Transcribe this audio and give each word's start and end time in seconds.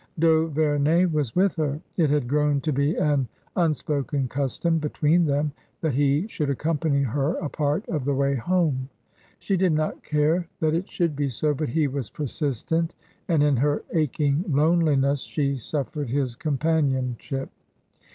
D'Auvemey 0.17 1.05
was 1.05 1.35
with 1.35 1.55
her. 1.57 1.79
It 1.95 2.09
had 2.09 2.27
grown 2.27 2.59
to 2.61 2.73
be 2.73 2.95
an 2.95 3.27
un 3.55 3.75
spoken 3.75 4.27
custom 4.27 4.79
between 4.79 5.25
them 5.25 5.51
that 5.81 5.93
he 5.93 6.27
should 6.27 6.49
accompany 6.49 7.03
her 7.03 7.35
a 7.35 7.47
part 7.47 7.87
of 7.87 8.03
the 8.05 8.15
way 8.15 8.33
home. 8.33 8.89
She 9.37 9.55
did 9.55 9.73
not 9.73 10.01
care 10.01 10.47
that 10.59 10.73
it 10.73 10.89
should 10.89 11.15
be 11.15 11.29
so, 11.29 11.53
but 11.53 11.69
he 11.69 11.85
was 11.87 12.09
persistent, 12.09 12.95
and 13.27 13.43
in 13.43 13.57
her 13.57 13.83
aching 13.93 14.43
loneliness 14.49 15.19
she 15.21 15.57
suffered 15.57 16.09
his 16.09 16.33
companionship. 16.33 17.51